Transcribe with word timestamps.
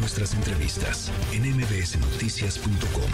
nuestras 0.00 0.34
entrevistas 0.34 1.12
en 1.32 1.42
mbsnoticias.com. 1.42 3.10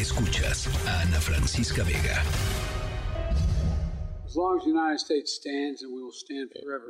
Escuchas 0.00 0.66
a 0.86 1.02
Ana 1.02 1.20
Francisca 1.20 1.84
Vega. 1.84 2.22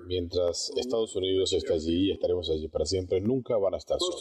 Mientras 0.06 0.72
Estados 0.76 1.16
Unidos 1.16 1.52
está 1.52 1.74
allí 1.74 2.08
y 2.08 2.12
estaremos 2.12 2.48
allí 2.50 2.68
para 2.68 2.86
siempre, 2.86 3.20
nunca 3.20 3.56
van 3.56 3.74
a 3.74 3.78
estar 3.78 3.98
solos. 3.98 4.20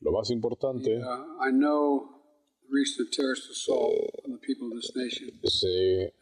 Lo 0.00 0.12
más 0.12 0.30
importante 0.30 1.00
sé 5.50 6.14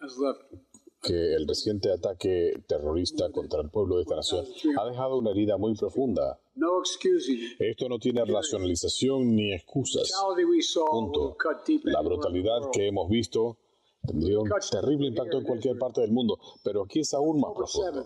que 1.03 1.35
el 1.35 1.47
reciente 1.49 1.91
ataque 1.93 2.53
terrorista 2.67 3.31
contra 3.31 3.61
el 3.63 3.71
pueblo 3.71 3.97
de 3.97 4.03
esta 4.03 4.17
nación 4.17 4.45
ha 4.79 4.85
dejado 4.89 5.19
una 5.19 5.31
herida 5.31 5.57
muy 5.57 5.75
profunda. 5.75 6.39
Esto 7.59 7.89
no 7.89 7.99
tiene 7.99 8.25
racionalización 8.25 9.35
ni 9.35 9.55
excusas. 9.55 10.13
Punto. 10.91 11.37
La 11.85 12.03
brutalidad 12.03 12.71
que 12.73 12.89
hemos 12.89 13.09
visto 13.09 13.59
tendría 14.07 14.39
un 14.41 14.51
terrible 14.71 15.09
impacto 15.09 15.39
en 15.39 15.45
cualquier 15.45 15.79
parte 15.79 16.01
del 16.03 16.13
mundo, 16.13 16.39
pero 16.63 16.85
aquí 16.85 17.01
es 17.01 17.15
aún 17.15 17.41
más 17.41 17.53
profundo. 17.57 18.05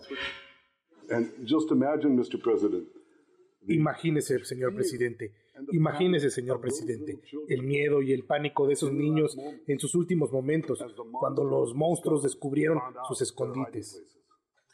Imagínese, 3.67 4.43
señor 4.45 4.73
presidente, 4.75 5.33
imagínese, 5.71 6.29
señor 6.29 6.59
presidente, 6.61 7.19
el 7.47 7.63
miedo 7.63 8.01
y 8.01 8.13
el 8.13 8.25
pánico 8.25 8.67
de 8.67 8.73
esos 8.73 8.91
niños 8.91 9.37
en 9.67 9.79
sus 9.79 9.95
últimos 9.95 10.31
momentos, 10.31 10.83
cuando 11.19 11.43
los 11.43 11.73
monstruos 11.73 12.23
descubrieron 12.23 12.79
sus 13.07 13.21
escondites. 13.21 14.03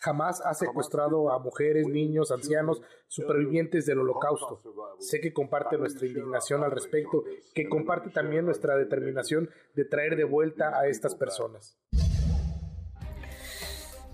Jamás 0.01 0.41
ha 0.43 0.55
secuestrado 0.55 1.31
a 1.31 1.37
mujeres, 1.37 1.87
niños, 1.87 2.31
ancianos, 2.31 2.81
supervivientes 3.07 3.85
del 3.85 3.99
holocausto. 3.99 4.59
Sé 4.97 5.21
que 5.21 5.31
comparte 5.31 5.77
nuestra 5.77 6.07
indignación 6.07 6.63
al 6.63 6.71
respecto, 6.71 7.23
que 7.53 7.69
comparte 7.69 8.09
también 8.09 8.45
nuestra 8.45 8.75
determinación 8.75 9.49
de 9.75 9.85
traer 9.85 10.15
de 10.15 10.23
vuelta 10.23 10.79
a 10.79 10.87
estas 10.87 11.13
personas. 11.13 11.77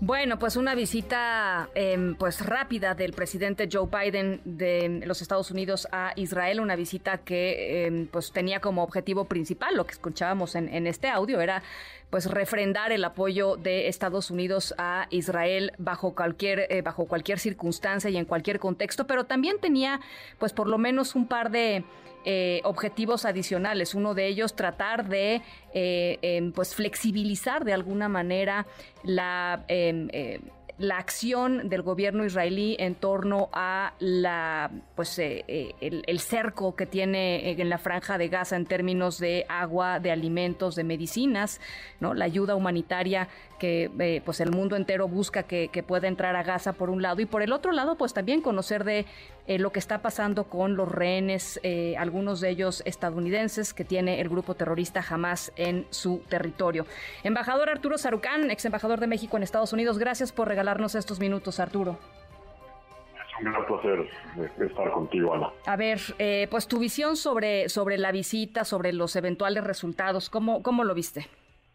Bueno, 0.00 0.38
pues 0.38 0.54
una 0.54 0.76
visita 0.76 1.70
em, 1.74 2.14
pues 2.14 2.46
rápida 2.46 2.94
del 2.94 3.12
presidente 3.12 3.68
Joe 3.70 3.88
Biden 3.90 4.40
de 4.44 5.02
los 5.04 5.22
Estados 5.22 5.50
Unidos 5.50 5.88
a 5.90 6.12
Israel, 6.14 6.60
una 6.60 6.76
visita 6.76 7.18
que 7.18 7.84
em, 7.86 8.06
pues 8.06 8.30
tenía 8.30 8.60
como 8.60 8.84
objetivo 8.84 9.24
principal, 9.24 9.74
lo 9.74 9.86
que 9.86 9.94
escuchábamos 9.94 10.54
en, 10.54 10.72
en 10.72 10.86
este 10.86 11.08
audio, 11.08 11.40
era 11.40 11.64
pues 12.10 12.30
refrendar 12.30 12.92
el 12.92 13.04
apoyo 13.04 13.56
de 13.56 13.88
Estados 13.88 14.30
Unidos 14.30 14.72
a 14.78 15.08
Israel 15.10 15.72
bajo 15.78 16.14
cualquier 16.14 16.68
eh, 16.70 16.80
bajo 16.80 17.06
cualquier 17.06 17.40
circunstancia 17.40 18.08
y 18.08 18.16
en 18.16 18.24
cualquier 18.24 18.60
contexto, 18.60 19.08
pero 19.08 19.24
también 19.24 19.58
tenía 19.58 20.00
pues 20.38 20.52
por 20.52 20.68
lo 20.68 20.78
menos 20.78 21.16
un 21.16 21.26
par 21.26 21.50
de 21.50 21.82
eh, 22.30 22.60
objetivos 22.64 23.24
adicionales. 23.24 23.94
Uno 23.94 24.12
de 24.12 24.26
ellos 24.26 24.54
tratar 24.54 25.08
de 25.08 25.40
eh, 25.72 26.18
em, 26.20 26.52
pues 26.52 26.74
flexibilizar 26.74 27.64
de 27.64 27.72
alguna 27.72 28.10
manera 28.10 28.66
la 29.02 29.64
em, 29.66 30.08
la 30.78 30.98
acción 30.98 31.68
del 31.68 31.82
gobierno 31.82 32.24
israelí 32.24 32.76
en 32.78 32.94
torno 32.94 33.48
a 33.52 33.94
la 33.98 34.70
pues 34.94 35.18
eh, 35.18 35.44
eh, 35.48 35.74
el, 35.80 36.20
cerco 36.20 36.76
que 36.76 36.86
tiene 36.86 37.50
en 37.50 37.68
la 37.68 37.78
franja 37.78 38.16
de 38.16 38.28
Gaza 38.28 38.56
en 38.56 38.64
términos 38.64 39.18
de 39.18 39.44
agua, 39.48 39.98
de 39.98 40.12
alimentos, 40.12 40.76
de 40.76 40.84
medicinas, 40.84 41.60
no 42.00 42.14
la 42.14 42.24
ayuda 42.24 42.54
humanitaria 42.54 43.28
que 43.58 43.90
eh, 43.98 44.22
pues 44.24 44.40
el 44.40 44.52
mundo 44.52 44.76
entero 44.76 45.08
busca 45.08 45.42
que, 45.42 45.68
que, 45.68 45.82
pueda 45.82 46.06
entrar 46.06 46.36
a 46.36 46.44
Gaza 46.44 46.74
por 46.74 46.90
un 46.90 47.02
lado 47.02 47.20
y 47.20 47.26
por 47.26 47.42
el 47.42 47.52
otro 47.52 47.72
lado 47.72 47.96
pues 47.96 48.14
también 48.14 48.40
conocer 48.40 48.84
de 48.84 49.04
lo 49.48 49.72
que 49.72 49.78
está 49.78 50.02
pasando 50.02 50.44
con 50.44 50.76
los 50.76 50.92
rehenes, 50.92 51.58
algunos 51.96 52.42
de 52.42 52.50
ellos 52.50 52.82
estadounidenses 52.84 53.72
que 53.72 53.82
tiene 53.82 54.20
el 54.20 54.28
grupo 54.28 54.54
terrorista 54.54 55.02
Hamas 55.08 55.52
en 55.56 55.86
su 55.88 56.18
territorio. 56.28 56.84
Embajador 57.24 57.70
Arturo 57.70 57.96
Sarucán, 57.96 58.50
ex 58.50 58.66
embajador 58.66 59.00
de 59.00 59.06
México 59.06 59.38
en 59.38 59.42
Estados 59.42 59.72
Unidos, 59.72 59.98
gracias 59.98 60.32
por 60.32 60.48
regalar 60.48 60.67
estos 60.76 61.18
minutos, 61.20 61.60
Arturo. 61.60 61.98
Es 63.14 63.44
un 63.44 63.52
gran 63.52 63.66
placer 63.66 64.08
estar 64.60 64.90
contigo, 64.90 65.34
Ana. 65.34 65.50
A 65.66 65.76
ver, 65.76 65.98
eh, 66.18 66.46
pues 66.50 66.68
tu 66.68 66.78
visión 66.78 67.16
sobre, 67.16 67.68
sobre 67.68 67.96
la 67.98 68.12
visita, 68.12 68.64
sobre 68.64 68.92
los 68.92 69.16
eventuales 69.16 69.64
resultados, 69.64 70.28
¿cómo, 70.28 70.62
¿cómo 70.62 70.84
lo 70.84 70.94
viste? 70.94 71.26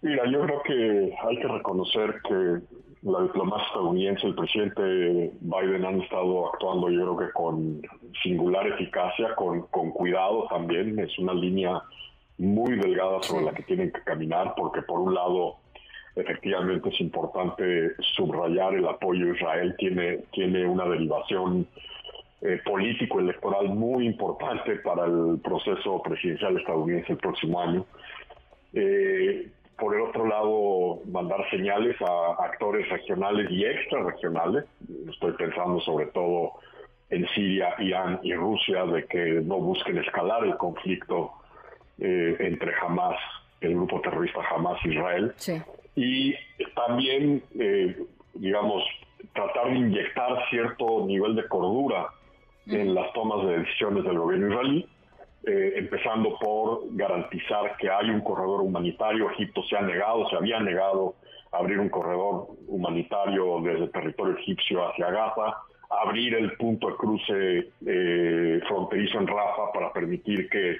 Mira, 0.01 0.23
yo 0.29 0.41
creo 0.41 0.63
que 0.63 1.15
hay 1.27 1.37
que 1.37 1.47
reconocer 1.47 2.21
que 2.27 2.61
la 3.03 3.21
diplomacia 3.21 3.67
estadounidense, 3.67 4.27
el 4.27 4.35
presidente 4.35 5.31
Biden 5.41 5.85
han 5.85 6.01
estado 6.01 6.47
actuando 6.49 6.89
yo 6.89 7.01
creo 7.01 7.17
que 7.17 7.33
con 7.33 7.81
singular 8.21 8.67
eficacia, 8.67 9.35
con, 9.35 9.63
con 9.67 9.91
cuidado 9.91 10.47
también. 10.49 10.99
Es 10.99 11.17
una 11.19 11.33
línea 11.33 11.81
muy 12.37 12.77
delgada 12.77 13.21
sobre 13.23 13.45
la 13.45 13.53
que 13.53 13.63
tienen 13.63 13.91
que 13.91 14.01
caminar 14.03 14.53
porque 14.55 14.81
por 14.81 14.99
un 14.99 15.13
lado 15.13 15.57
efectivamente 16.15 16.89
es 16.89 17.01
importante 17.01 17.91
subrayar 18.15 18.75
el 18.75 18.87
apoyo 18.87 19.31
a 19.31 19.35
Israel, 19.35 19.75
tiene, 19.77 20.19
tiene 20.31 20.65
una 20.65 20.85
derivación 20.85 21.67
eh, 22.41 22.59
político-electoral 22.65 23.69
muy 23.69 24.05
importante 24.05 24.75
para 24.77 25.05
el 25.05 25.39
proceso 25.43 26.01
presidencial 26.01 26.57
estadounidense 26.57 27.13
el 27.13 27.17
próximo 27.17 27.61
año. 27.61 27.85
Eh, 28.73 29.49
por 29.77 29.95
el 29.95 30.01
otro 30.01 30.27
lado, 30.27 31.01
mandar 31.09 31.49
señales 31.49 31.95
a 32.01 32.43
actores 32.43 32.87
regionales 32.89 33.49
y 33.49 33.65
extrarregionales. 33.65 34.65
Estoy 35.09 35.31
pensando 35.33 35.79
sobre 35.81 36.05
todo 36.07 36.51
en 37.09 37.27
Siria, 37.29 37.73
Irán 37.79 38.19
y 38.23 38.33
Rusia, 38.33 38.85
de 38.85 39.05
que 39.05 39.41
no 39.43 39.57
busquen 39.57 39.97
escalar 39.97 40.43
el 40.45 40.55
conflicto 40.57 41.31
eh, 41.97 42.35
entre 42.39 42.71
Hamas, 42.81 43.17
el 43.61 43.73
grupo 43.73 43.99
terrorista 44.01 44.41
Hamas 44.51 44.83
Israel. 44.85 45.33
Sí 45.37 45.59
y 45.95 46.33
también, 46.75 47.43
eh, 47.59 47.95
digamos, 48.33 48.83
tratar 49.33 49.69
de 49.69 49.77
inyectar 49.77 50.49
cierto 50.49 51.05
nivel 51.05 51.35
de 51.35 51.47
cordura 51.47 52.07
en 52.67 52.93
las 52.93 53.11
tomas 53.13 53.45
de 53.45 53.59
decisiones 53.59 54.03
del 54.03 54.17
gobierno 54.17 54.49
israelí, 54.49 54.87
eh, 55.45 55.73
empezando 55.75 56.37
por 56.39 56.81
garantizar 56.91 57.75
que 57.77 57.89
hay 57.89 58.09
un 58.09 58.21
corredor 58.21 58.61
humanitario. 58.61 59.29
Egipto 59.31 59.61
se 59.63 59.75
ha 59.75 59.81
negado, 59.81 60.27
se 60.29 60.35
había 60.35 60.59
negado 60.59 61.15
a 61.51 61.57
abrir 61.57 61.79
un 61.79 61.89
corredor 61.89 62.47
humanitario 62.67 63.59
desde 63.61 63.83
el 63.85 63.91
territorio 63.91 64.37
egipcio 64.37 64.87
hacia 64.87 65.11
Gaza, 65.11 65.57
abrir 65.89 66.33
el 66.35 66.53
punto 66.53 66.87
de 66.87 66.95
cruce 66.95 67.71
eh, 67.85 68.61
fronterizo 68.67 69.19
en 69.19 69.27
Rafa 69.27 69.71
para 69.73 69.93
permitir 69.93 70.49
que 70.49 70.77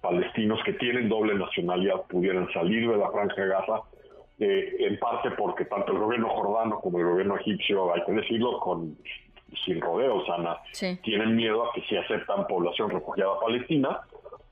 palestinos 0.00 0.60
que 0.64 0.74
tienen 0.74 1.08
doble 1.08 1.34
nacionalidad 1.34 2.02
pudieran 2.02 2.52
salir 2.52 2.88
de 2.88 2.98
la 2.98 3.10
franja 3.10 3.40
de 3.40 3.48
Gaza 3.48 3.80
eh, 4.40 4.76
en 4.80 4.98
parte 4.98 5.30
porque 5.32 5.64
tanto 5.64 5.92
el 5.92 5.98
gobierno 5.98 6.28
jordano 6.28 6.80
como 6.80 6.98
el 6.98 7.04
gobierno 7.04 7.36
egipcio, 7.36 7.94
hay 7.94 8.02
que 8.04 8.12
decirlo, 8.12 8.58
con 8.58 8.96
sin 9.64 9.80
rodeos, 9.80 10.28
Ana, 10.28 10.56
tienen 11.02 11.36
miedo 11.36 11.64
a 11.64 11.72
que 11.72 11.82
si 11.82 11.96
aceptan 11.96 12.44
población 12.48 12.90
refugiada 12.90 13.38
palestina, 13.38 14.00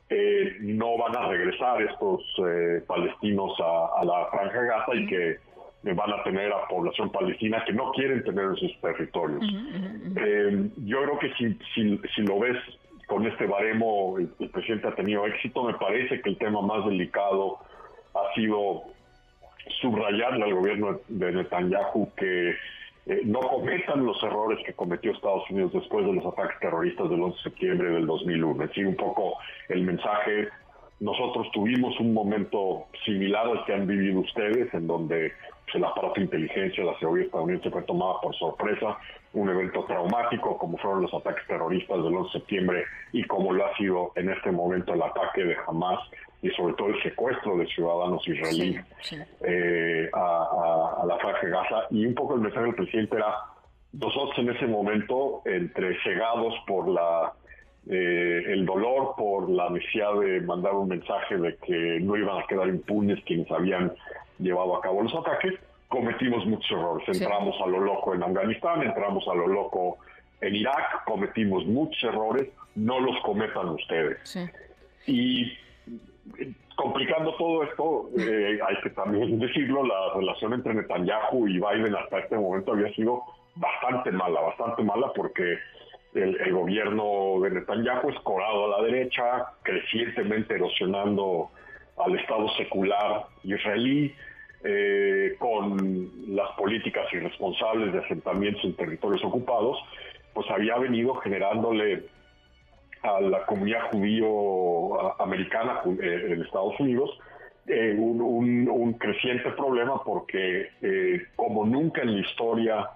eh, 0.09 0.57
no 0.61 0.97
van 0.97 1.17
a 1.17 1.27
regresar 1.27 1.83
estos 1.83 2.23
eh, 2.47 2.85
palestinos 2.87 3.59
a, 3.59 4.05
la 4.05 4.27
franja 4.31 4.63
Gaza 4.63 4.95
y 4.95 5.07
que 5.07 5.39
van 5.95 6.13
a 6.13 6.23
tener 6.23 6.53
a 6.53 6.69
población 6.69 7.11
palestina 7.11 7.65
que 7.65 7.73
no 7.73 7.91
quieren 7.91 8.23
tener 8.23 8.45
en 8.45 8.57
sus 8.57 8.81
territorios. 8.81 9.45
yo 10.77 11.03
creo 11.03 11.19
que 11.19 11.35
si, 11.35 11.59
si, 11.75 12.01
si, 12.15 12.23
lo 12.23 12.39
ves 12.39 12.57
con 13.09 13.27
este 13.27 13.47
baremo, 13.47 14.19
el, 14.19 14.33
el 14.39 14.51
presidente 14.51 14.87
ha 14.87 14.95
tenido 14.95 15.27
éxito, 15.27 15.65
me 15.65 15.75
parece 15.75 16.21
que 16.23 16.31
el 16.31 16.39
tema 16.39 16.61
más 16.61 16.87
delicado 16.87 17.59
ha 18.15 18.33
sido 18.37 18.85
subrayarle 19.81 20.45
al 20.45 20.55
gobierno 20.55 21.01
de 21.09 21.33
Netanyahu 21.33 22.11
que 22.17 22.51
eh, 23.07 23.23
no 23.25 23.41
cometan 23.41 24.05
los 24.05 24.23
errores 24.23 24.59
que 24.65 24.75
cometió 24.75 25.13
Estados 25.13 25.49
Unidos 25.51 25.73
después 25.73 26.07
de 26.07 26.13
los 26.13 26.25
ataques 26.25 26.59
terroristas 26.61 27.11
del 27.11 27.21
11 27.23 27.37
de 27.37 27.43
septiembre 27.43 27.91
del 27.91 28.07
2001. 28.07 28.63
Es 28.63 28.69
decir, 28.69 28.87
un 28.87 28.97
poco 28.97 29.39
el 29.69 29.83
mensaje, 29.83 30.49
nosotros 31.01 31.51
tuvimos 31.53 31.99
un 31.99 32.15
momento 32.15 32.87
similar 33.05 33.49
al 33.49 33.65
que 33.65 33.75
han 33.75 33.87
vivido 33.89 34.21
ustedes, 34.21 34.73
en 34.73 34.87
donde 34.87 35.33
pues, 35.65 35.75
el 35.75 35.85
aparato 35.85 36.15
de 36.15 36.23
inteligencia, 36.23 36.85
la 36.85 36.97
seguridad 37.01 37.27
estadounidense 37.27 37.71
fue 37.71 37.83
tomada 37.83 38.21
por 38.23 38.35
sorpresa, 38.37 38.99
un 39.33 39.49
evento 39.49 39.85
traumático 39.85 40.59
como 40.59 40.77
fueron 40.79 41.03
los 41.03 41.15
ataques 41.15 41.47
terroristas 41.47 42.05
del 42.05 42.15
11 42.15 42.29
de 42.29 42.33
septiembre 42.39 42.85
y 43.13 43.25
como 43.25 43.53
lo 43.53 43.67
ha 43.67 43.77
sido 43.77 44.13
en 44.15 44.29
este 44.29 44.53
momento 44.53 44.93
el 44.93 45.03
ataque 45.03 45.43
de 45.43 45.57
Hamas 45.67 46.01
y 46.43 46.51
sobre 46.51 46.75
todo 46.75 46.89
el 46.89 47.03
secuestro 47.03 47.57
de 47.57 47.67
ciudadanos 47.67 48.27
israelíes 48.27 48.85
eh, 49.41 50.11
a, 50.13 51.05
la 51.07 51.17
franja 51.19 51.47
de 51.47 51.51
Gaza. 51.51 51.87
Y 51.91 52.05
un 52.05 52.15
poco 52.15 52.35
el 52.35 52.41
mensaje 52.41 52.67
del 52.67 52.75
presidente 52.75 53.17
era, 53.17 53.35
nosotros 53.93 54.37
en 54.39 54.51
ese 54.51 54.67
momento, 54.67 55.43
entre 55.45 55.97
cegados 56.03 56.55
por 56.67 56.89
la 56.89 57.33
eh, 57.89 58.43
el 58.47 58.65
dolor, 58.65 59.15
por 59.17 59.51
la 59.51 59.69
necesidad 59.71 60.15
de 60.21 60.41
mandar 60.41 60.75
un 60.75 60.89
mensaje 60.89 61.37
de 61.37 61.57
que 61.57 61.99
no 62.01 62.17
iban 62.17 62.39
a 62.41 62.47
quedar 62.47 62.69
impunes 62.69 63.19
quienes 63.25 63.51
habían 63.51 63.93
llevado 64.39 64.77
a 64.77 64.81
cabo 64.81 65.03
los 65.03 65.15
ataques, 65.15 65.55
cometimos 65.89 66.47
muchos 66.47 66.71
errores. 66.71 67.09
Entramos 67.09 67.57
a 67.61 67.67
lo 67.67 67.81
loco 67.81 68.15
en 68.15 68.23
Afganistán, 68.23 68.83
entramos 68.83 69.27
a 69.29 69.35
lo 69.35 69.47
loco 69.47 69.99
en 70.43 70.57
Irak 70.57 71.05
cometimos 71.05 71.65
muchos 71.67 72.03
errores, 72.03 72.49
no 72.75 73.01
los 73.01 73.19
cometan 73.23 73.69
ustedes. 73.69 74.37
Y 75.07 75.53
complicando 76.77 77.35
todo 77.37 77.63
esto, 77.65 78.11
eh, 78.19 78.59
hay 78.67 78.77
que 78.83 78.91
también 78.91 79.39
decirlo, 79.41 79.85
la 79.85 80.15
relación 80.15 80.53
entre 80.55 80.75
Netanyahu 80.75 81.49
y 81.49 81.59
Biden 81.59 81.95
hasta 81.95 82.21
este 82.21 82.37
momento 82.37 82.73
había 82.73 82.93
sido 82.95 83.23
bastante 83.55 84.11
mala, 84.11 84.41
bastante 84.41 84.83
mala 84.83 85.13
porque 85.15 85.59
el, 86.15 86.53
gobierno 86.53 87.41
de 87.43 87.51
Netanyahu 87.51 88.11
es 88.11 88.19
corado 88.21 88.67
a 88.67 88.81
la 88.81 88.85
derecha, 88.85 89.47
crecientemente 89.63 90.55
erosionando 90.55 91.51
al 91.99 92.19
Estado 92.19 92.49
secular 92.57 93.27
israelí, 93.45 94.15
eh, 94.65 95.35
con 95.41 96.37
las 96.37 96.51
políticas 96.53 97.13
irresponsables 97.13 97.93
de 97.93 97.99
asentamientos 97.99 98.63
en 98.65 98.77
territorios 98.77 99.25
ocupados, 99.25 99.77
pues 100.35 100.49
había 100.51 100.77
venido 100.79 101.15
generándole 101.17 102.05
a 103.03 103.21
la 103.21 103.45
comunidad 103.47 103.91
judío 103.91 105.21
americana 105.21 105.81
eh, 106.01 106.27
en 106.31 106.43
Estados 106.43 106.79
Unidos 106.81 107.11
eh, 107.67 107.95
un, 107.99 108.97
creciente 108.99 109.51
problema 109.53 110.03
porque 110.05 110.69
como 111.35 111.65
nunca 111.65 112.03
en 112.03 112.15
la 112.15 112.21
historia 112.21 112.91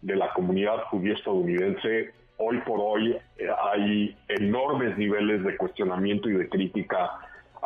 de 0.00 0.16
la 0.16 0.32
comunidad 0.32 0.84
judía 0.84 1.14
estadounidense, 1.14 2.12
hoy 2.38 2.58
por 2.60 2.80
hoy 2.80 3.16
hay 3.72 4.16
enormes 4.28 4.96
niveles 4.96 5.44
de 5.44 5.56
cuestionamiento 5.56 6.28
y 6.28 6.34
de 6.34 6.48
crítica 6.48 7.10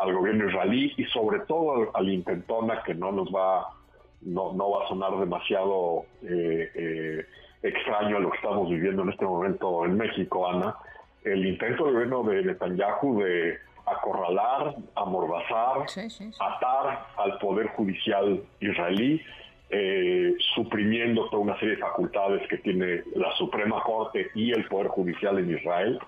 al 0.01 0.15
gobierno 0.15 0.49
israelí 0.49 0.93
y 0.97 1.05
sobre 1.07 1.41
todo 1.41 1.91
al, 1.95 2.09
intentona 2.09 2.83
que 2.83 2.95
no 2.95 3.13
nos 3.13 3.29
va 3.29 3.67
no, 4.23 4.53
no 4.53 4.71
va 4.71 4.85
a 4.85 4.89
sonar 4.89 5.17
demasiado 5.19 6.05
eh, 6.23 6.71
eh, 6.75 7.27
extraño 7.63 8.17
a 8.17 8.21
lo 8.21 8.31
que 8.31 8.37
estamos 8.37 8.69
viviendo 8.69 9.03
en 9.03 9.11
este 9.11 9.25
momento 9.25 9.85
en 9.85 9.97
México, 9.97 10.49
Ana, 10.49 10.77
el 11.25 11.47
intento 11.47 11.85
del 11.85 11.95
gobierno 11.95 12.23
de 12.25 12.43
Netanyahu 12.43 13.23
de 13.23 13.59
acorralar, 13.87 14.75
amordazar, 14.95 15.87
atar 16.41 17.07
al 17.17 17.39
poder 17.39 17.69
judicial 17.69 18.43
israelí, 18.61 19.23
eh, 19.71 20.35
suprimiendo 20.55 21.29
toda 21.29 21.43
una 21.43 21.59
serie 21.59 21.77
de 21.77 21.81
facultades 21.81 22.47
que 22.49 22.59
tiene 22.59 23.03
la 23.15 23.33
Suprema 23.37 23.83
Corte 23.83 24.31
y 24.35 24.53
el 24.53 24.67
Poder 24.67 24.89
Judicial 24.89 25.39
en 25.39 25.57
Israel. 25.57 25.99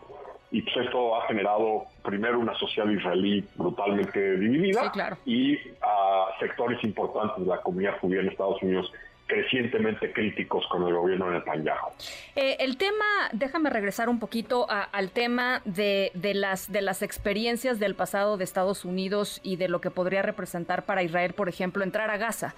Y 0.52 0.62
pues 0.62 0.76
esto 0.78 1.16
ha 1.16 1.26
generado 1.28 1.84
primero 2.02 2.40
una 2.40 2.54
sociedad 2.54 2.88
israelí 2.90 3.44
brutalmente 3.54 4.36
dividida 4.36 4.92
y 5.24 5.56
a 5.80 6.26
sectores 6.40 6.82
importantes 6.82 7.44
de 7.44 7.46
la 7.46 7.60
comunidad 7.60 7.98
judía 8.00 8.20
en 8.20 8.28
Estados 8.28 8.60
Unidos 8.62 8.90
crecientemente 9.30 10.12
críticos 10.12 10.66
con 10.70 10.86
el 10.86 10.94
gobierno 10.94 11.30
de 11.30 11.38
Netanyahu. 11.38 11.90
Eh, 12.34 12.56
el 12.58 12.76
tema, 12.76 13.04
déjame 13.32 13.70
regresar 13.70 14.08
un 14.08 14.18
poquito 14.18 14.66
al 14.68 15.10
tema 15.10 15.62
de, 15.64 16.10
de, 16.14 16.34
las, 16.34 16.70
de 16.70 16.82
las 16.82 17.02
experiencias 17.02 17.78
del 17.78 17.94
pasado 17.94 18.36
de 18.36 18.44
Estados 18.44 18.84
Unidos 18.84 19.40
y 19.44 19.56
de 19.56 19.68
lo 19.68 19.80
que 19.80 19.90
podría 19.90 20.22
representar 20.22 20.84
para 20.84 21.04
Israel, 21.04 21.32
por 21.32 21.48
ejemplo, 21.48 21.84
entrar 21.84 22.10
a 22.10 22.16
Gaza. 22.16 22.54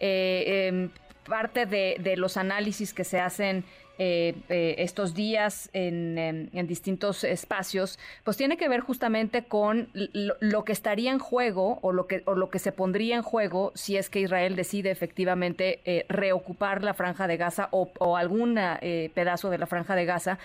Eh, 0.00 0.68
em, 0.68 0.90
parte 1.28 1.66
de, 1.66 1.96
de, 2.00 2.16
los 2.16 2.36
análisis 2.36 2.94
que 2.94 3.04
se 3.04 3.20
hacen 3.20 3.64
eh, 3.98 4.34
eh, 4.50 4.74
estos 4.78 5.14
días 5.14 5.70
en, 5.72 6.50
distintos 6.66 7.24
espacios, 7.24 7.98
pues 8.24 8.36
tiene 8.36 8.58
que 8.58 8.68
ver 8.68 8.80
justamente 8.80 9.44
con 9.44 9.88
lo, 9.94 10.64
que 10.64 10.72
estaría 10.72 11.12
en 11.12 11.18
juego 11.18 11.78
o 11.80 11.92
lo 11.92 12.06
que, 12.06 12.22
o 12.26 12.34
lo 12.34 12.50
que 12.50 12.58
se 12.58 12.72
pondría 12.72 13.16
en 13.16 13.22
juego 13.22 13.72
si 13.74 13.96
es 13.96 14.10
que 14.10 14.20
Israel 14.20 14.54
decide 14.54 14.90
efectivamente 14.90 15.80
eh, 15.86 16.04
reocupar 16.10 16.84
la 16.84 16.92
franja 16.92 17.26
de 17.26 17.38
Gaza 17.38 17.68
o, 17.70 17.90
o 17.98 18.18
algún 18.18 18.58
pedazo 19.14 19.48
de 19.48 19.58
la 19.58 19.66
franja 19.66 19.96
de 19.96 20.04
Gaza 20.04 20.38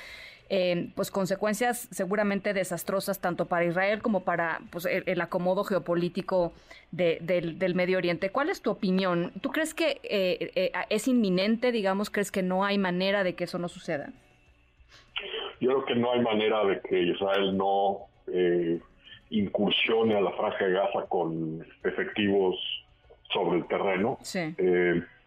pues 0.95 1.11
consecuencias 1.11 1.87
seguramente 1.91 2.53
desastrosas 2.53 3.21
tanto 3.21 3.45
para 3.45 3.63
Israel 3.63 4.01
como 4.01 4.25
para 4.25 4.59
pues, 4.69 4.85
el, 4.85 5.21
acomodo 5.21 5.63
geopolítico 5.63 6.51
del, 6.91 7.73
Medio 7.73 7.97
Oriente. 7.97 8.31
¿Cuál 8.31 8.49
es 8.49 8.61
tu 8.61 8.69
opinión? 8.69 9.31
¿Tú 9.41 9.51
crees 9.51 9.73
que 9.73 10.01
eh, 10.03 10.51
eh, 10.55 10.71
es 10.89 11.07
inminente, 11.07 11.71
digamos, 11.71 12.09
crees 12.09 12.31
que 12.31 12.43
no 12.43 12.65
hay 12.65 12.77
manera 12.77 13.23
de 13.23 13.33
que 13.33 13.45
eso 13.45 13.59
no 13.59 13.69
suceda? 13.69 14.11
Yo 15.61 15.69
creo 15.69 15.85
que 15.85 15.95
no 15.95 16.11
hay 16.11 16.19
manera 16.19 16.65
de 16.65 16.81
que 16.81 16.99
Israel 16.99 17.55
no 17.55 18.07
eh, 18.27 18.79
incursione 19.29 20.15
a 20.15 20.21
la 20.21 20.31
franja 20.31 20.65
de 20.65 20.73
Gaza 20.73 21.05
con 21.07 21.65
efectivos 21.83 22.57
sobre 23.31 23.59
el 23.59 23.67
terreno, 23.67 24.17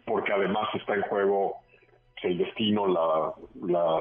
porque 0.05 0.33
además 0.35 0.69
está 0.75 0.97
en 0.97 1.03
juego 1.03 1.64
el 2.25 2.39
destino, 2.39 2.87
la, 2.87 3.35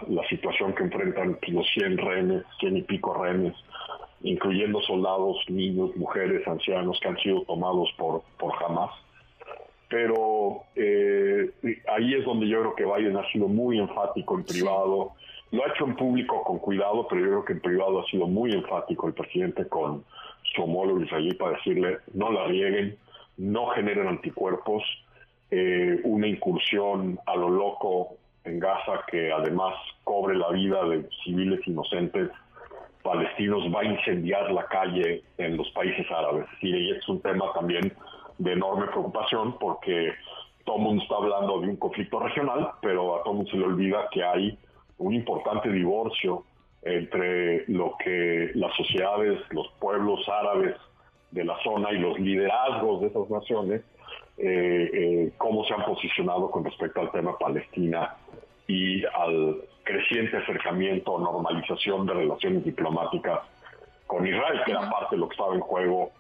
la, 0.08 0.28
situación 0.28 0.74
que 0.74 0.84
enfrentan 0.84 1.38
los 1.48 1.68
100 1.74 1.98
rehenes, 1.98 2.44
100 2.60 2.78
y 2.78 2.82
pico 2.84 3.14
rehenes, 3.14 3.54
incluyendo 4.22 4.82
soldados, 4.82 5.38
niños, 5.50 5.96
mujeres, 5.96 6.48
ancianos 6.48 7.00
que 7.02 7.10
han 7.10 7.18
sido 7.18 7.42
tomados 7.44 7.90
por, 7.98 8.24
por 8.38 8.54
Hamas. 8.64 8.92
Pero 9.90 10.64
eh, 10.76 11.52
ahí 11.94 12.16
es 12.16 12.26
donde 12.26 12.48
yo 12.48 12.62
creo 12.62 12.76
que 12.76 12.86
Biden 12.86 13.18
ha 13.18 13.30
sido 13.32 13.48
muy 13.48 13.78
enfático 13.78 14.36
en 14.36 14.44
privado. 14.44 15.12
Lo 15.52 15.64
ha 15.64 15.68
hecho 15.68 15.86
en 15.86 15.96
público 15.96 16.44
con 16.44 16.58
cuidado, 16.58 17.08
pero 17.08 17.22
yo 17.22 17.28
creo 17.28 17.46
que 17.46 17.54
en 17.54 17.62
privado 17.62 18.00
ha 18.00 18.06
sido 18.06 18.26
muy 18.26 18.52
enfático 18.54 19.08
el 19.08 19.14
presidente 19.14 19.68
con 19.68 20.04
su 20.56 20.64
homólogo 20.64 21.02
israelí 21.02 21.34
para 21.36 21.58
decirle 21.58 21.98
no 22.14 22.32
la 22.32 22.46
rieguen, 22.46 22.98
no 23.38 23.68
generen 23.68 24.08
anticuerpos, 24.08 24.84
eh, 25.56 26.02
una 26.04 26.26
incursión 26.26 27.20
a 27.28 27.36
lo 27.36 27.48
loco 27.48 28.16
en 28.44 28.60
Gaza 28.60 29.04
que 29.06 29.32
además 29.32 29.76
cobre 30.04 30.36
la 30.36 30.50
vida 30.50 30.84
de 30.86 31.08
civiles 31.24 31.60
inocentes 31.68 32.32
palestinos 33.04 33.64
va 33.72 33.82
a 33.82 33.86
incendiar 33.86 34.52
la 34.52 34.66
calle 34.66 35.22
en 35.38 35.56
los 35.56 35.70
países 35.70 36.10
árabes. 36.10 36.48
Y 36.60 36.90
es 36.90 37.08
un 37.08 37.22
tema 37.22 37.54
también 37.54 37.94
de 38.40 38.54
enorme 38.54 38.88
preocupación 38.88 39.60
porque 39.60 40.14
todo 40.66 40.80
mundo 40.80 41.04
está 41.04 41.18
hablando 41.18 41.62
de 41.62 41.68
un 41.68 41.76
conflicto 41.76 42.20
regional, 42.20 42.72
pero 42.82 43.20
a 43.20 43.24
todo 43.24 43.36
mundo 43.36 43.52
se 43.52 43.58
le 43.58 43.66
olvida 43.66 44.08
que 44.12 44.24
hay 44.24 44.58
un 44.98 45.14
importante 45.14 45.70
divorcio 45.70 46.46
entre 46.82 47.68
lo 47.68 47.94
que 48.04 48.50
las 48.56 48.76
sociedades, 48.76 49.40
los 49.52 49.68
pueblos 49.80 50.28
árabes 50.28 50.76
de 51.30 51.46
la 51.46 51.56
zona 51.64 51.92
y 51.92 52.00
los 52.00 52.20
liderazgos 52.20 53.02
de 53.02 53.08
esas 53.08 53.30
naciones 53.30 53.84
eh, 54.36 54.90
eh, 54.92 55.32
cómo 55.38 55.64
se 55.66 55.76
han 55.76 55.86
posicionado 55.86 56.50
con 56.50 56.66
respecto 56.66 57.02
al 57.02 57.12
tema 57.12 57.38
Palestina 57.38 58.16
y 58.68 59.06
al 59.06 59.62
creciente 59.84 60.38
acercamiento 60.38 61.12
o 61.12 61.20
normalización 61.20 62.08
de 62.08 62.14
relaciones 62.16 62.66
diplomáticas 62.66 63.42
con 64.08 64.26
Israel, 64.26 64.62
que 64.66 64.72
era 64.72 64.90
parte 64.90 65.16
de 65.16 65.20
lo 65.20 65.28
que 65.28 65.34
estaba 65.34 65.54
en 65.54 65.62
juego 65.62 66.12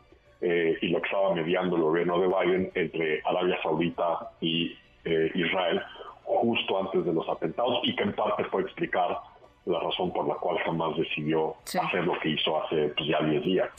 eh, 0.41 0.77
y 0.81 0.89
lo 0.89 1.01
que 1.01 1.07
estaba 1.07 1.33
mediando 1.33 1.75
el 1.75 1.81
gobierno 1.81 2.19
de 2.19 2.27
Biden 2.27 2.71
entre 2.75 3.21
Arabia 3.25 3.57
Saudita 3.63 4.31
y 4.41 4.77
Israel 5.05 5.81
justo 6.23 6.79
antes 6.79 7.03
de 7.03 7.13
los 7.13 7.27
atentados 7.27 7.79
y 7.83 7.95
que 7.95 8.03
en 8.03 8.13
parte 8.13 8.45
puede 8.45 8.65
explicar 8.65 9.17
la 9.65 9.79
razón 9.79 10.13
por 10.13 10.27
la 10.27 10.35
cual 10.35 10.57
jamás 10.59 10.95
decidió 10.95 11.55
hacer 11.65 12.05
lo 12.05 12.17
que 12.19 12.29
hizo 12.29 12.63
hace 12.63 12.89
pues, 12.89 13.09
ya 13.09 13.19
10 13.21 13.43
días. 13.43 13.69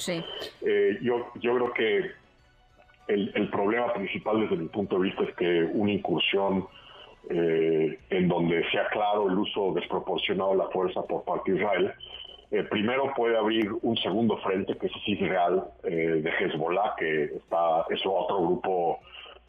yo, 1.01 1.27
yo 1.37 1.55
creo 1.55 1.73
que 1.73 2.24
el, 3.09 3.49
problema 3.51 3.93
principal 3.93 4.41
desde 4.41 4.57
mi 4.57 4.69
punto 4.69 4.97
de 4.97 5.03
vista 5.03 5.25
es 5.25 5.35
que 5.37 5.65
una 5.73 5.93
incursión 5.93 6.67
eh, 7.31 7.99
en 8.11 8.29
donde 8.29 8.69
sea 8.71 8.89
claro 8.89 9.29
el 9.29 9.39
uso 9.39 9.73
desproporcionado 9.75 10.53
de 10.53 10.59
la 10.59 10.69
fuerza 10.69 11.03
por 11.03 11.25
parte 11.25 11.53
de 11.53 11.59
Israel, 11.59 11.93
eh, 12.51 12.63
primero 12.65 13.13
puede 13.17 13.37
abrir 13.37 13.71
un 13.83 13.97
segundo 13.99 14.37
frente, 14.39 14.77
que 14.77 14.87
es 14.87 15.21
real, 15.21 15.65
eh, 15.83 16.23
de 16.23 16.31
Hezbollah, 16.31 16.95
que 16.99 17.25
está, 17.25 17.85
es 17.91 18.01
otro 18.05 18.43
grupo 18.43 19.01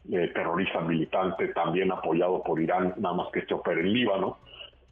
terrorista 0.08 0.82
militante, 0.82 1.48
también 1.48 1.92
apoyado 1.92 2.44
por 2.44 2.62
Irán, 2.62 2.94
nada 2.98 3.16
más 3.16 3.28
que 3.32 3.40
este 3.40 3.56
opera 3.56 3.80
en 3.82 3.92
Líbano, 3.92 4.38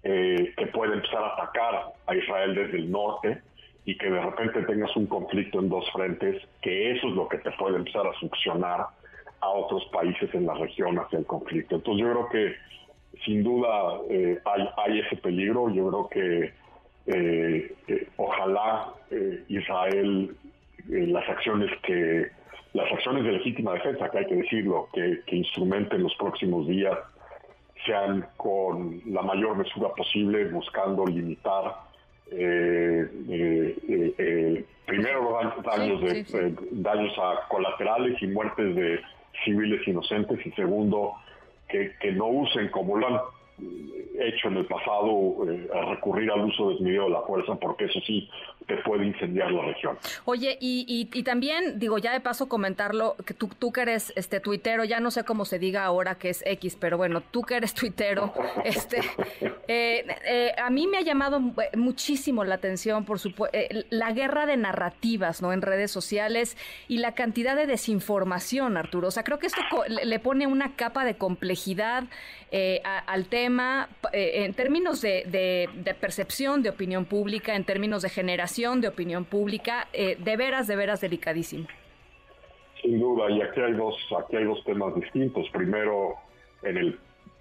que 0.01 0.70
puede 0.74 0.96
empezar 0.96 1.24
a 1.24 1.34
atacar 1.34 1.93
a 2.08 2.15
Israel 2.15 2.55
desde 2.55 2.77
el 2.77 2.91
norte 2.91 3.39
y 3.85 3.97
que 3.97 4.09
de 4.09 4.21
repente 4.21 4.61
tengas 4.63 4.95
un 4.95 5.07
conflicto 5.07 5.59
en 5.59 5.69
dos 5.69 5.89
frentes, 5.91 6.41
que 6.61 6.91
eso 6.91 7.07
es 7.07 7.13
lo 7.13 7.27
que 7.27 7.37
te 7.39 7.51
puede 7.51 7.77
empezar 7.77 8.07
a 8.07 8.13
succionar 8.13 8.85
a 9.41 9.49
otros 9.49 9.85
países 9.91 10.33
en 10.33 10.45
la 10.45 10.53
región 10.53 10.97
hacia 10.97 11.19
el 11.19 11.25
conflicto. 11.25 11.75
Entonces 11.75 12.05
yo 12.05 12.11
creo 12.11 12.29
que 12.29 12.55
sin 13.25 13.43
duda 13.43 13.99
eh, 14.09 14.39
hay, 14.77 14.99
ese 14.99 15.17
peligro, 15.17 15.69
yo 15.69 15.89
creo 15.89 16.09
que 16.09 16.53
eh, 17.05 17.75
eh, 17.87 18.07
ojalá 18.17 18.93
Israel, 19.49 20.35
las 20.87 21.29
acciones 21.29 21.69
que 21.83 22.27
las 22.73 22.91
acciones 22.91 23.23
de 23.23 23.33
legítima 23.33 23.73
defensa, 23.73 24.09
que 24.09 24.17
hay 24.17 24.25
que 24.25 24.35
decirlo, 24.35 24.89
que, 24.91 25.21
que 25.27 25.35
instrumenten 25.35 26.01
los 26.01 26.15
próximos 26.15 26.67
días 26.67 26.97
sean 27.85 28.25
con 28.37 28.99
la 29.05 29.21
mayor 29.21 29.55
mesura 29.55 29.89
posible, 29.89 30.45
buscando 30.45 31.05
limitar 31.05 31.75
eh, 32.35 33.09
eh, 33.29 34.13
eh, 34.17 34.65
primero 34.85 35.39
daños, 35.63 36.01
de, 36.01 36.55
daños 36.71 37.13
a 37.17 37.47
colaterales 37.47 38.21
y 38.21 38.27
muertes 38.27 38.75
de 38.75 38.99
civiles 39.43 39.87
inocentes 39.87 40.45
y 40.45 40.51
segundo 40.51 41.13
que, 41.69 42.11
no 42.13 42.27
usen 42.27 42.69
como 42.69 42.97
lo 42.97 43.07
han 43.07 43.21
hecho 44.19 44.47
en 44.47 44.57
el 44.57 44.65
pasado 44.65 45.35
eh, 45.49 45.69
recurrir 45.89 46.31
al 46.31 46.45
uso 46.45 46.69
desmedido 46.69 47.05
de 47.05 47.09
la 47.11 47.21
fuerza, 47.21 47.55
porque 47.55 47.85
eso 47.85 47.99
sí 48.05 48.29
te 48.67 48.77
puede 48.77 49.05
incendiar 49.05 49.51
la 49.51 49.65
región. 49.65 49.98
Oye, 50.25 50.58
y, 50.60 51.10
y, 51.12 51.24
también, 51.24 51.79
digo, 51.79 51.98
ya 51.98 52.12
de 52.12 52.20
paso 52.20 52.48
comentarlo, 52.48 53.15
que 53.25 53.34
tú, 53.34 53.50
tú 53.60 53.72
que 53.72 53.82
eres 53.82 54.13
este 54.15 54.39
tuitero, 54.39 54.84
ya 54.84 55.00
no 55.00 55.12
sé 55.12 55.24
cómo 55.24 55.46
se 55.46 55.60
diga 55.60 55.84
ahora 55.84 56.15
que 56.15 56.29
es 56.29 56.43
X, 56.46 56.77
pero 56.79 56.98
bueno, 56.98 57.22
tú 57.22 57.41
que 57.41 57.55
eres 57.55 57.74
tuitero, 57.74 58.34
este, 58.63 59.01
eh, 59.67 60.05
eh, 60.25 60.51
a 60.58 60.70
mí 60.70 60.88
me 60.88 60.98
ha 60.98 61.01
llamado 61.01 61.39
muchísimo 61.75 62.43
la 62.43 62.55
atención, 62.55 63.05
por 63.05 63.20
supuesto, 63.20 63.58
la 63.89 64.12
guerra 64.12 64.46
de 64.46 64.58
narrativas, 64.58 65.41
¿no? 65.41 65.53
En 65.53 65.62
redes 65.62 65.91
sociales 65.91 66.58
y 66.88 66.98
la 67.00 67.13
cantidad 67.13 67.55
de 67.55 67.67
desinformación, 67.67 68.77
Arturo. 68.77 69.10
O 69.10 69.12
sea, 69.12 69.24
creo 69.24 69.39
que 69.39 69.48
esto 69.48 69.62
le 69.88 70.20
pone 70.20 70.48
una 70.48 70.75
capa 70.75 71.05
de 71.05 71.15
complejidad 71.15 72.05
al 73.08 73.25
tema 73.25 73.89
en 74.12 74.53
términos 74.53 75.01
de, 75.01 75.24
de 75.74 75.93
percepción 75.96 76.62
de 76.62 76.70
opinión 76.70 77.05
pública, 77.05 77.55
en 77.55 77.63
términos 77.63 78.03
de 78.03 78.10
generación 78.10 78.52
de 78.53 78.88
opinión 78.88 79.25
pública, 79.25 79.88
eh, 79.93 80.15
de 80.19 80.38
veras, 80.38 80.67
de 80.67 80.75
veras 80.75 81.01
delicadísimo. 81.01 81.67
Sin 82.81 83.00
duda, 83.00 83.31
y 83.31 83.41
aquí 83.41 83.62
hay 83.62 83.74
dos, 83.74 83.95
aquí 84.19 84.36
hay 84.36 84.43
dos 84.43 84.63
temas 84.63 84.93
distintos. 84.95 85.50
Primero, 85.51 86.15
en 86.62 86.77
el 86.77 87.00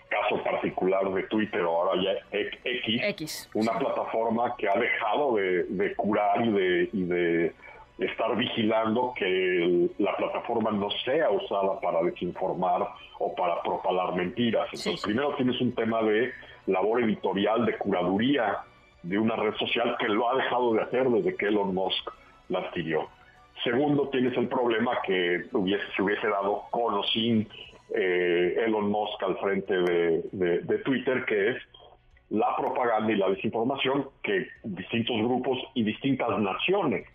caso 0.09 0.42
particular 0.42 1.12
de 1.12 1.23
Twitter, 1.25 1.61
ahora 1.61 2.00
ya 2.02 2.38
X, 2.38 3.50
una 3.54 3.78
plataforma 3.78 4.54
que 4.57 4.69
ha 4.69 4.78
dejado 4.78 5.35
de, 5.37 5.95
curar 5.97 6.47
y 6.47 6.50
de, 6.50 6.90
y 6.92 7.02
de 7.04 7.54
estar 7.99 8.35
vigilando 8.37 9.12
que 9.16 9.88
la 9.99 10.16
plataforma 10.16 10.71
no 10.71 10.88
sea 11.04 11.31
usada 11.31 11.78
para 11.81 12.02
desinformar 12.02 12.88
o 13.19 13.35
para 13.35 13.62
propalar 13.62 14.14
mentiras. 14.14 14.69
Entonces, 14.73 15.02
primero 15.02 15.35
tienes 15.37 15.61
un 15.61 15.75
tema 15.75 16.02
de 16.02 16.33
labor 16.66 17.02
editorial, 17.02 17.66
de 17.66 17.76
curaduría 17.76 18.64
de 19.02 19.18
una 19.18 19.37
red 19.37 19.54
social 19.56 19.97
que 19.99 20.09
lo 20.09 20.30
ha 20.30 20.37
dejado 20.37 20.75
de 20.75 20.82
hacer 20.82 21.09
desde 21.09 21.37
que 21.37 21.47
Elon 21.47 21.75
Musk 21.75 22.11
la 22.49 22.61
adquirió. 22.61 23.09
Segundo, 23.64 24.09
tienes 24.09 24.37
el 24.37 24.49
problema 24.49 24.99
que 25.04 25.44
hubiese, 25.52 25.85
se 25.94 26.02
hubiese 26.02 26.26
dado 26.28 26.64
con 26.71 26.94
o 26.94 27.02
sin 27.04 27.49
eh, 27.94 28.64
Elon 28.66 28.90
Musk 28.90 29.23
al 29.23 29.37
frente 29.38 29.75
de, 29.75 30.78
Twitter, 30.85 31.25
que 31.26 31.50
es 31.50 31.56
la 32.30 32.56
propaganda 32.56 33.12
y 33.12 33.16
la 33.16 33.28
desinformación 33.28 34.09
que 34.23 34.47
distintos 34.64 35.16
grupos 35.18 35.59
y 35.75 35.85
distintas 35.85 36.38
naciones 36.38 37.06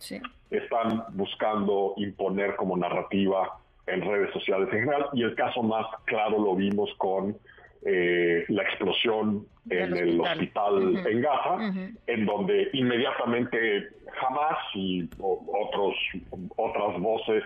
están 0.51 1.03
buscando 1.13 1.95
imponer 1.97 2.55
como 2.55 2.77
narrativa 2.77 3.59
en 3.87 4.01
redes 4.01 4.31
sociales 4.31 4.69
en 4.71 4.81
general. 4.81 5.09
Y 5.13 5.23
el 5.23 5.35
caso 5.35 5.63
más 5.63 5.87
claro 6.05 6.39
lo 6.39 6.55
vimos 6.55 6.93
con 6.97 7.35
eh, 7.89 8.43
la 8.49 8.63
explosión 8.63 9.47
en 9.69 9.95
el 9.95 10.19
hospital. 10.19 11.07
en 11.07 11.21
Gaza, 11.21 11.73
en 12.07 12.25
donde 12.25 12.69
inmediatamente 12.73 13.87
Hamas 14.19 14.57
y 14.75 15.09
otros, 15.17 15.95
otras 16.57 16.99
voces 16.99 17.43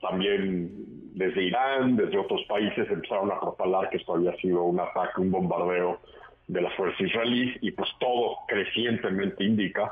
también 0.00 0.70
desde 1.14 1.42
Irán, 1.42 1.96
desde 1.96 2.18
otros 2.18 2.44
países, 2.44 2.88
empezaron 2.88 3.32
a 3.32 3.40
propalar 3.40 3.90
que 3.90 3.96
esto 3.96 4.14
había 4.14 4.36
sido 4.36 4.62
un 4.62 4.78
ataque, 4.78 5.20
un 5.20 5.32
bombardeo 5.32 5.98
de 6.46 6.60
las 6.60 6.72
fuerzas 6.74 7.00
israelíes 7.00 7.56
y 7.60 7.72
pues 7.72 7.90
todo 7.98 8.36
crecientemente 8.46 9.42
indica 9.42 9.90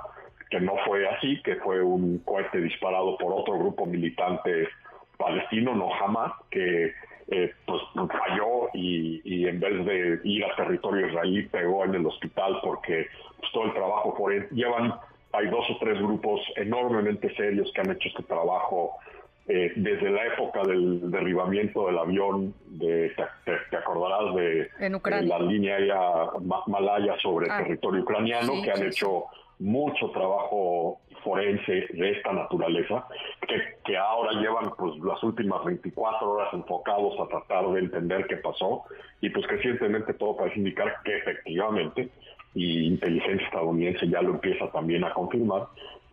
que 0.49 0.61
no 0.61 0.75
fue 0.87 1.09
así, 1.09 1.43
que 1.43 1.57
fue 1.57 1.83
un 1.83 2.19
cohete 2.19 2.61
disparado 2.61 3.19
por 3.19 3.33
otro 3.33 3.59
grupo 3.59 3.85
militante 3.85 4.69
palestino, 5.17 5.75
no 5.75 5.93
Hamas, 5.93 6.35
que 6.53 6.93
eh, 7.29 7.53
pues 7.67 7.83
falló 7.95 8.69
y, 8.75 9.47
en 9.47 9.61
vez 9.61 9.85
de 9.85 10.21
ir 10.25 10.45
a 10.45 10.57
territorio 10.57 11.07
israelí 11.07 11.43
pegó 11.47 11.85
en 11.85 11.95
el 11.95 12.07
hospital 12.07 12.59
porque 12.63 13.07
pues, 13.39 13.53
todo 13.53 13.65
el 13.65 13.73
trabajo 13.75 14.15
por 14.15 14.33
él 14.33 14.49
llevan 14.51 14.95
hay 15.33 15.47
dos 15.49 15.65
o 15.71 15.79
tres 15.79 15.99
grupos 15.99 16.41
enormemente 16.57 17.35
serios 17.35 17.71
que 17.75 17.81
han 17.81 17.91
hecho 17.91 18.09
este 18.09 18.23
trabajo 18.25 18.99
eh, 19.49 19.73
desde 19.75 20.11
la 20.11 20.27
época 20.27 20.63
del 20.63 21.11
derribamiento 21.11 21.87
del 21.87 21.99
avión, 21.99 22.55
de, 22.67 23.13
te, 23.45 23.77
acordarás 23.77 24.35
de, 24.37 24.71
la 25.27 25.39
línea 25.41 25.79
malaya 26.69 27.17
sobre 27.21 27.47
el 27.47 27.53
ah. 27.53 27.59
territorio 27.59 28.03
ucraniano, 28.03 28.63
que 28.63 28.71
han 28.71 28.87
hecho 28.87 29.25
mucho 29.59 30.11
trabajo 30.11 31.01
forense 31.23 31.87
de 31.93 32.11
esta 32.11 32.33
naturaleza, 32.33 33.07
que, 33.85 33.97
ahora 33.97 34.33
llevan 34.41 34.73
pues 34.77 34.97
las 35.05 35.23
últimas 35.23 35.65
24 35.65 36.31
horas 36.31 36.53
enfocados 36.53 37.15
a 37.21 37.29
tratar 37.29 37.69
de 37.69 37.81
entender 37.81 38.27
qué 38.27 38.37
pasó 38.39 38.85
y 39.21 39.31
pues 39.31 39.47
recientemente 39.47 40.15
todo 40.15 40.37
parece 40.37 40.59
indicar 40.59 40.97
que 41.05 41.19
efectivamente, 41.19 42.09
y 42.55 42.87
inteligencia 42.87 43.47
estadounidense 43.47 44.09
ya 44.09 44.23
lo 44.23 44.31
empieza 44.31 44.71
también 44.73 45.05
a 45.05 45.13
confirmar, 45.13 45.67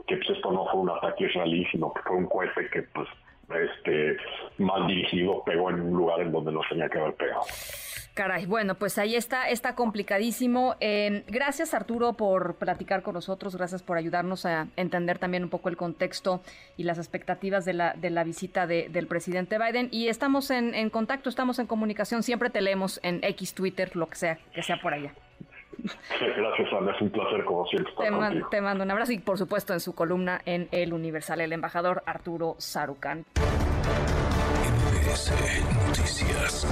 que 0.08 0.18
pues 0.18 0.30
esto 0.30 0.52
no 0.52 0.66
fue 0.68 0.82
un 0.82 0.90
ataque 0.90 1.26
israelí, 1.26 1.66
sino 1.72 1.94
que 1.94 2.02
fue 2.02 2.18
un 2.18 2.26
cohete 2.28 2.70
que 2.70 2.84
pues 2.84 3.08
este 3.50 4.18
mal 4.58 4.88
dirigido 4.88 5.44
pegó 5.44 5.70
en 5.72 5.82
un 5.82 5.98
lugar 5.98 6.22
en 6.22 6.32
donde 6.32 6.52
no 6.52 6.62
tenía 6.70 6.90
que 6.90 7.00
haber 7.00 7.16
pegado. 7.16 7.42
Caray, 8.20 8.46
bueno, 8.48 8.76
pues 8.76 8.98
ahí 8.98 9.16
está, 9.16 9.48
está 9.48 9.76
complicadísimo. 9.76 10.76
Em, 10.82 11.24
gracias 11.28 11.74
Arturo 11.74 12.12
por 12.18 12.56
platicar 12.56 13.02
con 13.02 13.14
nosotros, 13.14 13.56
gracias 13.56 13.82
por 13.82 13.96
ayudarnos 13.96 14.46
a 14.46 14.68
entender 14.76 15.20
también 15.20 15.44
un 15.44 15.50
poco 15.50 15.70
el 15.70 15.78
contexto 15.78 16.42
y 16.76 16.84
las 16.84 16.98
expectativas 16.98 17.64
de 17.64 17.72
la, 17.72 18.24
visita 18.26 18.68
del 18.68 19.08
presidente 19.08 19.58
Biden. 19.58 19.88
Y 19.94 20.10
estamos 20.10 20.52
en, 20.52 20.90
contacto, 20.90 21.30
estamos 21.30 21.60
en 21.60 21.68
comunicación, 21.68 22.22
siempre 22.22 22.50
te 22.50 22.60
leemos 22.60 23.00
en 23.04 23.24
X, 23.24 23.54
Twitter, 23.54 23.96
lo 23.96 24.08
que 24.08 24.16
sea, 24.18 24.38
que 24.54 24.64
sea 24.64 24.82
por 24.82 24.94
allá. 24.94 25.14
Gracias, 25.78 26.74
Ana. 26.74 26.92
Es 26.92 27.02
un 27.02 27.12
placer, 27.12 27.46
como 27.46 27.66
siempre. 27.68 27.90
Estar 27.90 28.50
te, 28.50 28.60
mando 28.60 28.84
un 28.84 28.92
abrazo 28.92 29.14
y, 29.14 29.20
por 29.20 29.38
supuesto, 29.38 29.72
en 29.72 29.80
su 29.80 29.96
columna 29.96 30.42
en 30.44 30.68
El 30.74 30.92
Universal, 30.92 31.40
el 31.40 31.54
embajador 31.54 32.04
Arturo 32.06 32.56
Sarucán. 32.58 33.24
NBC 35.00 35.32
Noticias. 35.88 36.68